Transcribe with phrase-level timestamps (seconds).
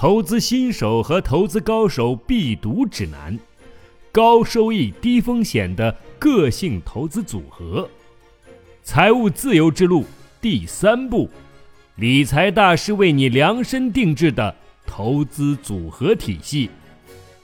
[0.00, 3.38] 投资新手和投资高手必读指南，
[4.10, 7.86] 高收益低风险的个性投资组合，
[8.82, 10.06] 财务自由之路
[10.40, 11.28] 第三步，
[11.96, 16.70] 理财大师为你量身定制的投资组合体系。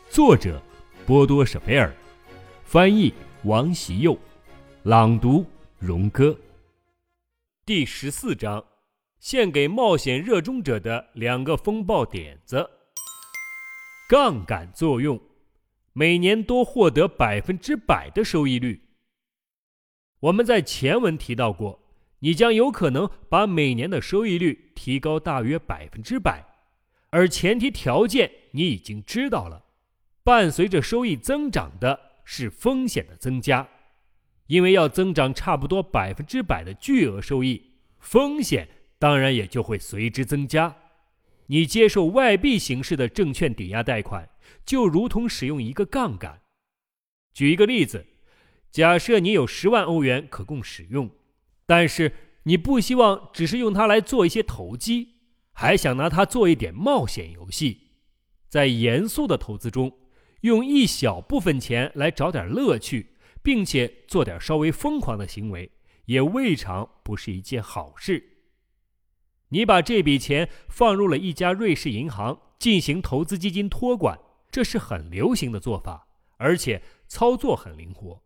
[0.09, 0.59] 作者：
[1.05, 1.95] 波多舍贝尔，
[2.65, 3.13] 翻译：
[3.43, 4.19] 王习佑，
[4.85, 5.45] 朗读：
[5.79, 6.35] 荣哥。
[7.67, 8.65] 第十四章。
[9.19, 12.71] 献给冒险热衷者的两个风暴点子：
[14.09, 15.21] 杠杆作用，
[15.93, 18.83] 每年多获得百分之百的收益率。
[20.21, 21.81] 我们在前文提到过，
[22.21, 26.45] 你将有可能把每年的收益率提高大约百分之百，
[27.11, 29.65] 而前提条件你已经知道了。
[30.23, 33.69] 伴随着收益增长的是风险的增加，
[34.47, 38.69] 因为要增长差不多百分之百的巨额收益，风险。
[38.99, 40.77] 当然也就会随之增加。
[41.47, 44.29] 你接受外币形式的证券抵押贷款，
[44.65, 46.43] 就如同使用一个杠杆。
[47.33, 48.07] 举一个例子，
[48.73, 51.11] 假设你有十万欧元可供使用，
[51.65, 52.13] 但是
[52.45, 55.17] 你不希望只是用它来做一些投机，
[55.53, 57.83] 还想拿它做一点冒险游戏。
[58.49, 59.93] 在严肃的投资中，
[60.41, 65.71] 用一小部分钱来找点乐趣，并且做点稍微疯狂的行为，
[66.07, 68.36] 也未尝不是一件好事。
[69.51, 74.19] 你把这笔钱放入了一家瑞士银行进行投资基金托管，
[74.51, 78.23] 这是很流行的做法，而且操作很灵活。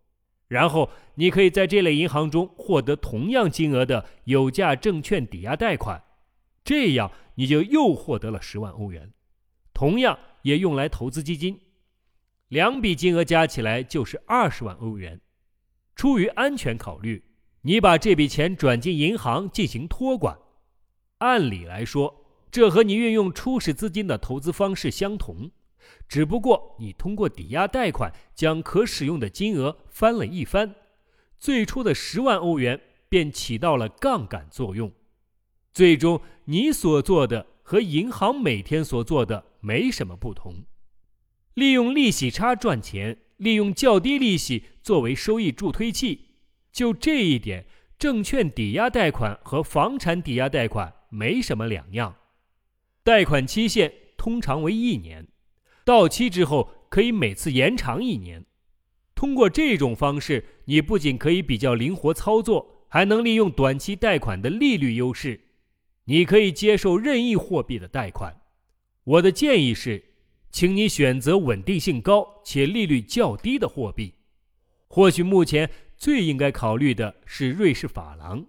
[0.49, 6.03] 然后你可以在这类银行中获得同样金额的有价证券抵押贷款，
[6.65, 9.13] 这样你就又获得了十万欧元，
[9.73, 11.61] 同样也用来投资基金。
[12.49, 15.21] 两笔金额加起来就是二十万欧元。
[15.95, 17.23] 出于安全考虑，
[17.63, 20.37] 你把这笔钱转进银行进行托管。
[21.21, 25.51] 按理来说，这和你运用初始资金的投资方式相同，
[26.09, 30.75] 只不过你通过抵押贷款将可使用的金额翻了一番，
[31.39, 34.91] 最初的十万欧元便起到了杠杆作用。
[35.73, 40.65] 最终，你所做的和银行每天所做的没什么不同。
[41.55, 46.31] 利用利息差赚钱，利用较低利息作为收益助推器，
[46.73, 47.67] 就这一点，
[47.99, 50.95] 证券抵押贷款和房产抵押贷款。
[51.11, 52.17] 没什么两样，
[53.05, 55.29] 贷款期限通常为一年，
[55.85, 58.47] 到期之后可以每次延长一年。
[59.15, 65.49] 通过这种方式，你不仅可以比较灵活操作，还能利用短期贷款的利率优势。
[66.05, 68.41] 你可以接受任意货币的贷款。
[69.05, 70.03] 我的建议是，
[70.51, 74.15] 请你选择稳定性高且利率较低的货币。
[74.89, 78.47] 或许目前最应该考虑的是瑞士法郎，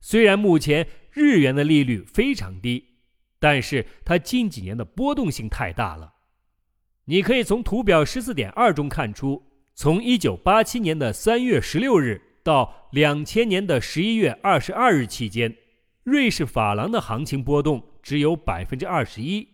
[0.00, 0.86] 虽然目前。
[1.12, 3.00] 日元的利率非常低，
[3.40, 6.14] 但是它近几年的波动性太大了。
[7.06, 9.42] 你可以从图表十四点二中看出，
[9.74, 15.56] 从一九八七年的三月十六日到两千年的十一月二十二日期间，
[16.04, 19.48] 瑞士法郎的行情波动只有百分之二十一，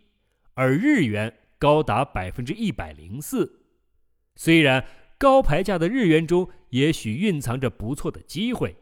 [0.53, 3.63] 而日元高达百分之一百零四。
[4.35, 4.85] 虽然
[5.17, 8.75] 高牌价的日元中也许蕴藏着不错的机会，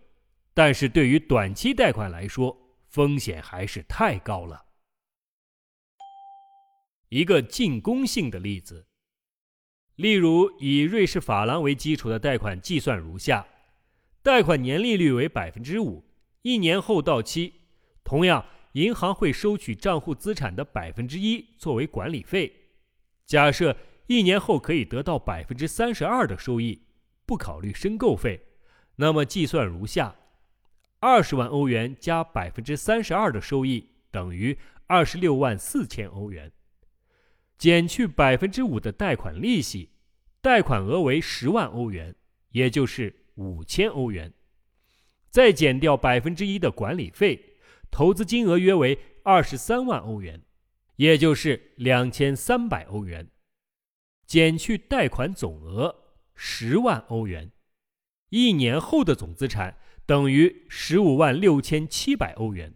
[0.55, 2.57] 但是对于短期贷款来说，
[2.88, 4.67] 风险还是太高了。
[7.09, 8.88] 一个进攻性的例子，
[9.97, 13.45] 例如以瑞士法郎为基础的贷款计算如下：
[14.23, 16.05] 贷款年利率为百分之五，
[16.41, 17.53] 一年后到期。
[18.05, 22.51] 同样，银行会收取账户资产的百分之一作为管理费。
[23.25, 23.75] 假设
[24.07, 26.81] 一年后可以得到百分之三十二的收益，
[27.25, 28.41] 不考虑申购费，
[28.95, 30.16] 那么计算如下。
[31.05, 34.57] 二十万欧元加百分之三十二的收益等于
[34.88, 36.51] 二十六万四千欧元，
[37.59, 39.91] 减去百分之五的贷款利息，
[40.41, 42.16] 贷款额为十万欧元，
[42.49, 44.33] 也就是五千欧元，
[45.29, 47.57] 再减掉百分之一的管理费，
[47.91, 50.41] 投资金额约为二十三万欧元，
[50.95, 53.29] 也就是两千三百欧元，
[54.25, 57.51] 减去贷款总额十万欧元，
[58.29, 59.77] 一年后的总资产。
[60.07, 62.75] 等于十五万六千七百欧元，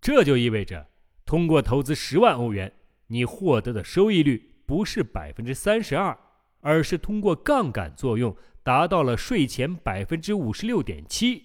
[0.00, 0.88] 这就意味着，
[1.24, 2.72] 通过投资十万欧元，
[3.06, 6.18] 你获得的收益率不是百分之三十二，
[6.62, 11.44] 而是通过杠杆作用达到了税前百分之五十六点七。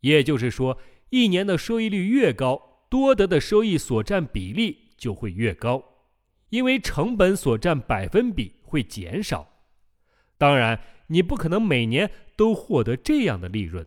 [0.00, 0.76] 也就是说，
[1.08, 5.82] 一年的收益率越高，多得的收益所占比例就会越高，
[6.50, 9.48] 因为成本所占百分比会减少。
[10.36, 10.78] 当然，
[11.12, 13.86] 你不可能每年都获得这样的利润。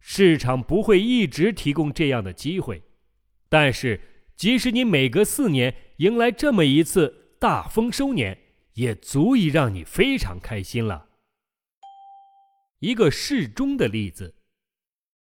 [0.00, 2.82] 市场不会一直提供这样的机会，
[3.48, 4.00] 但是
[4.34, 8.38] 即使你每隔四年迎来这么一次大丰收年，
[8.74, 11.08] 也足以让你非常开心了。
[12.78, 14.36] 一个适中的例子，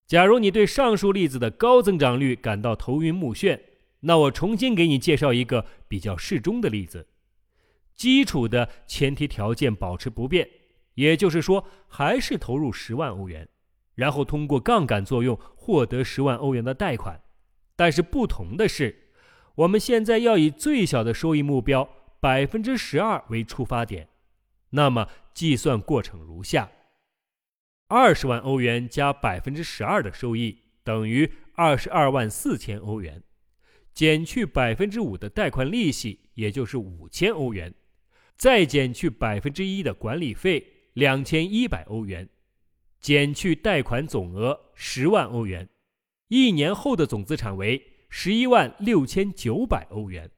[0.06, 3.58] 假如你对上述例子的高增长率感到头晕目眩，
[4.00, 7.08] 那我重新给你介绍一个比较适中的例子。
[7.96, 10.48] 基础的前提条件保持不变，
[11.00, 13.48] 也就是说，还是投入十万欧元，
[13.94, 17.22] 然后通过杠杆作用获得十万欧元的贷款。
[17.74, 19.08] 但是不同的是，
[19.54, 21.88] 我们现在要以最小的收益目标
[22.20, 24.08] 百分之十二为出发点。
[24.72, 26.70] 那么计算过程如下。
[27.88, 33.22] 二十万欧元加百分之十二的收益等于二十二万四千欧元，
[33.94, 37.74] 减去百分之五的贷款利息，也就是五千欧元，
[38.36, 42.28] 再减去百分之一的管理费两千一百欧元，
[43.00, 45.68] 减去贷款总额十万欧元，
[46.28, 50.30] 一年后的总资产为十一万六千九百欧元。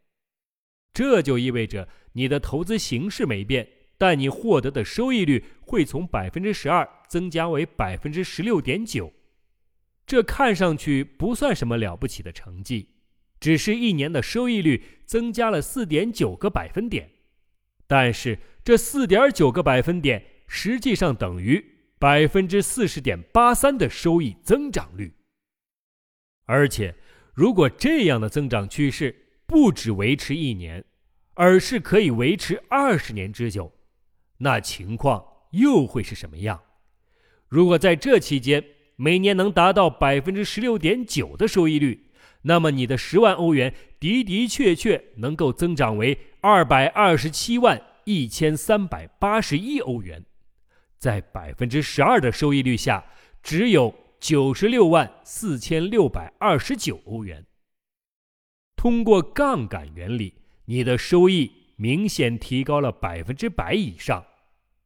[0.92, 3.68] 这就意味着你的投资形式没变。
[3.98, 9.12] 但你获得的收益率会从百分之十二增加为百分之十六点九，
[10.04, 12.88] 这看上去不算什么了不起的成绩，
[13.38, 17.08] 只是一年的收益率增加了四点九个百分点。
[17.86, 21.64] 但是这四点九个百分点实际上等于
[21.98, 25.14] 百分之四十点八三的收益增长率。
[26.44, 26.94] 而且，
[27.32, 29.16] 如果这样的增长趋势
[29.46, 30.84] 不止维持一年，
[31.32, 33.72] 而是可以维持二十年之久。
[34.36, 36.60] 那情况又会是什么样？
[37.48, 38.62] 如果在这期间
[38.96, 42.10] 每年能达到百分之十六点九的收益率，
[42.42, 50.26] 那么你的十万欧元的的确确能够增长为二百二十七万一千三百八十一欧元，
[51.02, 53.04] 在百分之十二的收益率下，
[53.42, 57.44] 只有九十六万四千六百二十九欧元。
[58.76, 60.34] 通过杠杆原理，
[60.66, 64.24] 你的收益明显提高了百分之百以上。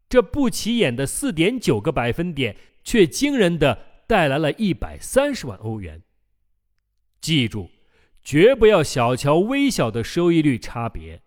[0.08, 6.02] 这不起眼的四点九个百分点，却惊人的带来了一百三十万欧元。
[7.20, 7.68] 记住，
[8.22, 11.20] 绝不要小瞧微小的收益率差别。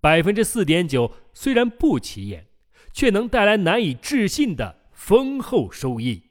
[0.00, 2.46] 百分之四点九虽然不起眼，
[2.94, 6.30] 却能带来难以置信的丰厚收益。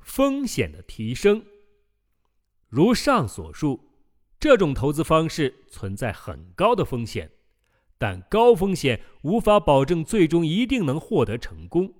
[0.00, 1.42] 风险的提升，
[2.68, 3.80] 如上所述，
[4.38, 7.30] 这种投资方式存在很高的风险。
[7.98, 11.94] 但高风险无法保证最终一定能获得成功。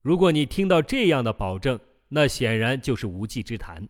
[0.00, 1.80] 如果你听到这样的保证，
[2.10, 3.88] 那显然就是无稽之谈。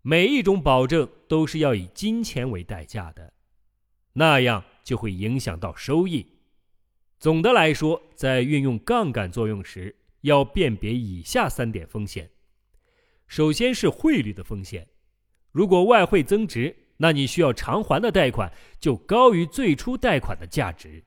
[0.00, 3.34] 每一种保证都是要以金钱为代价的，
[4.14, 6.31] 那样就会影响到收益。
[7.22, 12.28] 总的来说，在运用杠杆作用时，要辨别以下三点风险：
[13.28, 14.88] 首先是汇率的风险，
[15.52, 16.74] 如果外汇增值。
[16.96, 21.04] 那你需要偿还的贷款就高于最初贷款的价值，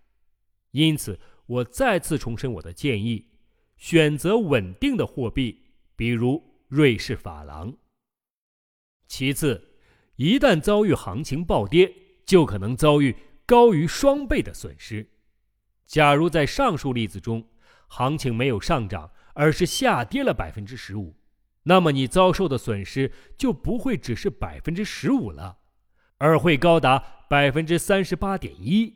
[0.71, 3.27] 因此我再次重申我的建议：
[3.75, 5.63] 选择稳定的货币，
[5.97, 7.75] 比如瑞士法郎。
[9.05, 9.61] 其次，
[10.15, 11.93] 一旦遭遇行情暴跌，
[12.25, 13.13] 就可能遭遇
[13.45, 15.05] 高于双倍的损失。
[15.85, 17.47] 假如在上述例子中，
[17.87, 21.15] 行情没有上涨，而是下跌了百分之十五，
[21.63, 25.59] 那么你遭受的损失就不会只是百分之十五了。
[26.17, 28.95] 而会高达百分之三十八点一，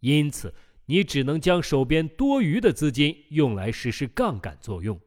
[0.00, 0.54] 因此
[0.86, 4.98] 你只能将手边多余的资金用来实施杠杆作用。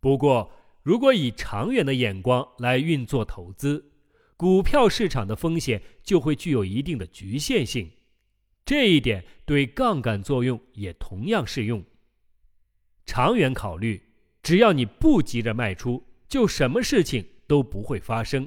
[0.00, 0.50] 不过，
[0.82, 3.92] 如果以长远的眼光来运作投资，
[4.36, 7.90] 股票市场的风险就会具有一定的局限性。
[8.66, 11.82] 这一点对杠杆作用也同样适用。
[13.06, 14.02] 长远考虑，
[14.42, 18.46] 只要你不急着卖出，就什么事情都不会发生。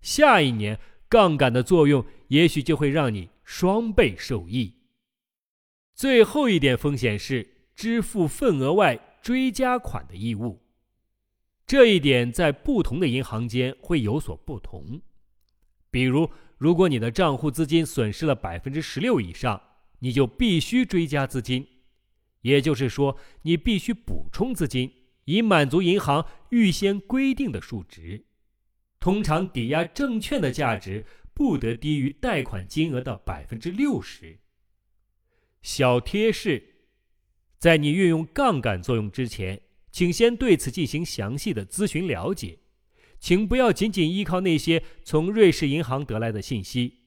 [0.00, 0.80] 下一年。
[1.12, 4.72] 杠杆的作用也许就会让你双倍受益。
[5.94, 7.46] 最后一点风险是
[7.76, 10.62] 支付份额外追加款的义务，
[11.66, 15.02] 这一点在不同的银行间会有所不同。
[15.92, 19.62] 比如，如果你的账户资金损失了百分之十六以上，
[19.98, 21.68] 你就必须追加资金，
[22.40, 24.90] 也就是说，你必须补充资金，
[25.26, 28.24] 以满足银行预先规定的数值。
[28.98, 34.38] 通常抵押证券的价值不得低于贷款金额的百分之六十。
[35.60, 36.86] 小贴士：
[37.58, 42.60] 在你运用杠杆作用之前，请先对此进行详细的咨询了解。
[43.22, 47.02] 请不要仅仅依靠那些从瑞士银行得来的信息，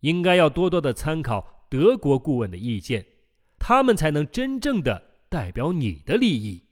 [0.00, 3.04] 应该要多多的参考德国顾问的意见，
[3.58, 6.64] 他们才能真正的代表你的利益。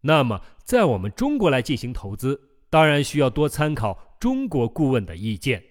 [0.00, 2.40] 那么，在我们中国来进行投资。
[2.68, 5.62] 当然需要多参考中国顾问的意见。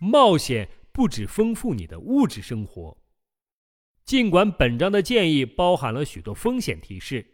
[0.00, 2.96] 冒险不止丰富你的物质生活。
[4.04, 7.31] 尽管本章的建议包含了许多风险提示，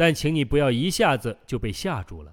[0.00, 2.32] 但请你不要一下子就被吓住了。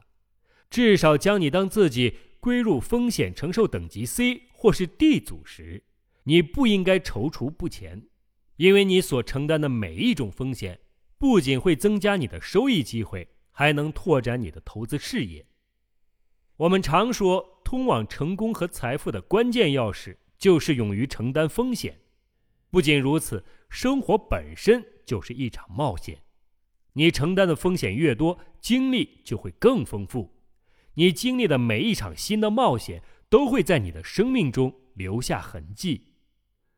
[0.69, 5.83] 至少将你当自己归入风险承受等级 C 或是 D 组时，
[6.23, 8.07] 你不应该踌躇不前，
[8.55, 10.79] 因为你所承担的每一种风险，
[11.17, 15.45] 不仅会增加你的收益机会，还能拓展你的投资视野。
[16.55, 21.99] 我们常说，通往成功和财富的关键钥匙就是勇于承担风险。
[22.69, 26.23] 不仅如此，生活本身就是一场冒险。
[26.97, 30.33] 你承担的风险越多，经历就会更丰富。
[30.95, 36.13] 你经历的每一场新的冒险，都会在你的生命中留下痕迹。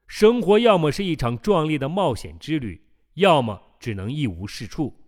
[0.07, 2.81] 生活要么是一场壮丽的冒险之旅，
[3.13, 5.05] 要么只能一无是处。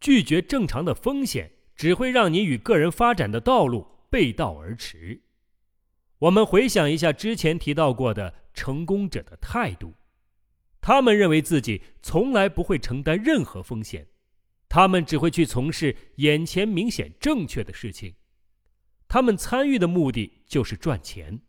[0.00, 5.20] 拒绝正常的风险，只会让你与个人发展的道路背道而驰。
[6.20, 9.92] 我们回想一下之前提到过的成功者的态度，
[10.80, 14.06] 他们认为自己从来不会承担任何风险，
[14.70, 18.14] 他们只会去从事眼前明显正确的事情。
[19.08, 21.42] 他们参与的目的就是赚钱，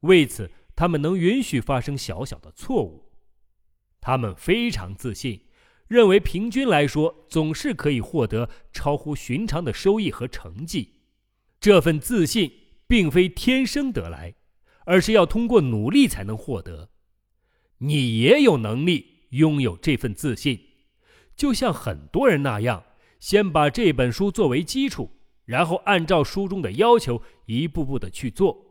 [0.00, 3.12] 为此他们能允许发生小小的错误。
[4.00, 5.48] 他们非常自信，
[5.86, 11.02] 认为平均来说总是可以获得超乎寻常的收益和成绩。
[11.60, 12.50] 这份自信
[12.88, 14.34] 并非天生得来，
[14.86, 16.88] 而是要通过努力才能获得。
[17.78, 20.58] 你也有能力拥有这份自信，
[21.36, 22.84] 就像很多人那样，
[23.18, 25.10] 先把这本书作为基础。
[25.44, 28.64] 然后按照书中的要求一步步的去做，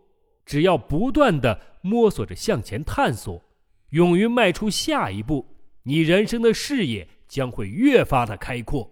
[0.46, 3.44] 只要不断的摸索着向前探索，
[3.89, 8.89] 勇于迈出下一步，你人生的视野将会越发的开阔，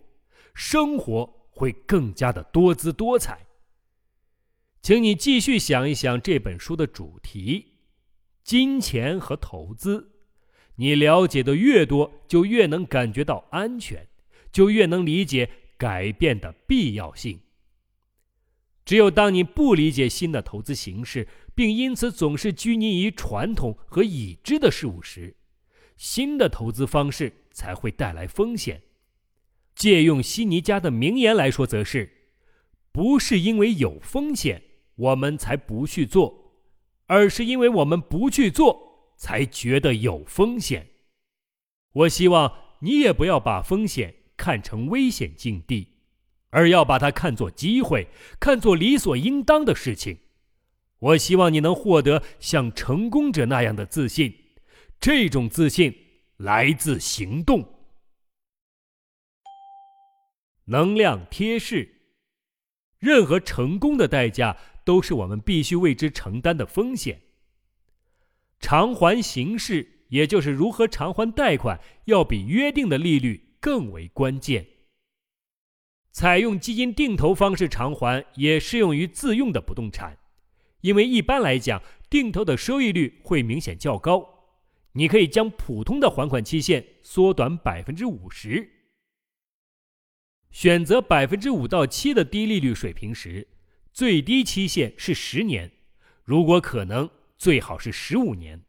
[0.53, 3.47] 生活会更加的多姿多彩。
[4.81, 7.79] 请你继续想一想这本书的主题：
[8.43, 10.18] 金钱和投资。
[10.79, 14.07] 你了解的越多，就越能感觉到安全，
[14.49, 17.41] 就越能理解改变的必要性。
[18.85, 25.35] 只有当你不理解新的投资形式，并因此总是拘泥于传统和已知的事物时，
[25.97, 28.81] 新的投资方式才会带来风险。
[29.75, 32.09] 借用悉尼家的名言来说，则是：
[32.93, 34.63] 不是因为有风险
[34.95, 36.53] 我们才不去做，
[37.07, 38.88] 而是因为我们不去做
[39.19, 40.87] 才觉得有风险。
[41.91, 45.97] 我希望你也不要把风险看成危险境地。
[46.51, 48.07] 而要把它看作机会，
[48.39, 50.17] 看作理所应当的事情。
[50.97, 54.33] 我希望你能获得像成功者那样的自信，
[54.99, 55.95] 这种自信
[56.37, 57.63] 来自行动。
[60.65, 61.87] 能量贴士：
[62.97, 67.21] 任何成功的代价都是我们必须为之承担的风险。
[68.59, 74.67] 偿还形式，也就是如何偿还贷款，要比约定的利率更为关键。
[76.11, 80.17] 采用基金定投方式偿还也适用于自用的不动产，
[80.81, 84.27] 因为一般来讲，定投的收益率会明显较高。
[84.93, 88.69] 你可以将普通的还款期限缩短百分之五十，
[90.49, 93.47] 选择百分之五到七的低利率水平时，
[93.93, 95.71] 最低期限是十年，
[96.23, 97.07] 如果可能，
[97.39, 98.63] 最好是十五年。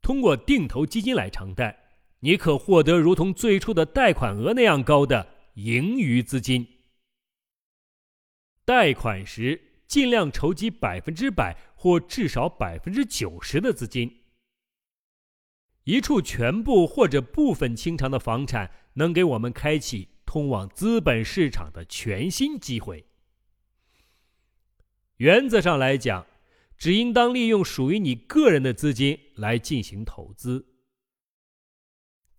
[0.00, 5.42] 通过定投基金来偿贷，你可获得如同最初的贷款额那样高的。
[5.54, 6.66] 盈余资金，
[8.64, 14.22] 贷款时尽量筹集百分之百或至少百分之九十的资金。
[15.84, 23.04] 一处全部或者部分清偿的房产，能给我们开启通往资本市场的全新机会。
[25.16, 26.26] 原则上来讲，
[26.82, 30.66] 只应当利用属于你个人的资金来进行投资。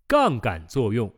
[0.06, 1.10] 杠杆作用。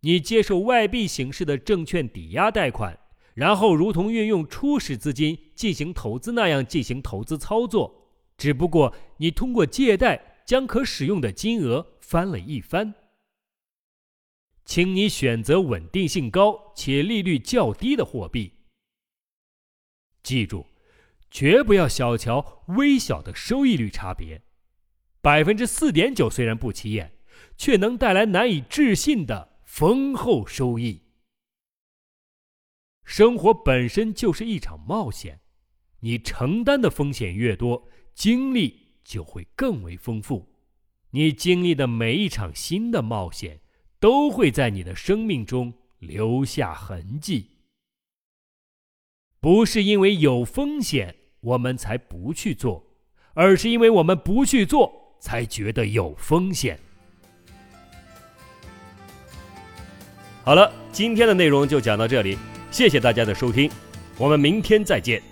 [0.00, 3.00] 你接受外币形式的证券抵押贷款，
[3.32, 12.92] 然后如同运用初始资金进行投资那样进行投资操作，只不过你通过借贷将可使用的金额翻了一番。
[14.66, 18.52] 请你选择稳定性高且利率较低的货币。
[20.22, 20.66] 记住，
[21.30, 24.42] 绝不要小瞧微小的收益率差别，
[25.20, 27.14] 百分之四点九虽然不起眼，
[27.56, 29.50] 却能带来难以置信的。
[29.70, 31.00] 丰厚收益。
[33.04, 35.42] 生活本身就是一场冒险，
[36.00, 40.52] 你承担的风险越多，经历就会更为丰富。
[41.12, 43.60] 你经历的每一场新的冒险，
[44.00, 47.60] 都会在你的生命中留下痕迹。
[49.38, 52.84] 不是因为有风险我们才不去做，
[53.34, 56.78] 而是因为我们不去做，才觉得有风险。
[60.42, 62.36] 好了，今天的内容就讲到这里，
[62.70, 63.70] 谢谢大家的收听，
[64.18, 65.22] 我们明天再见。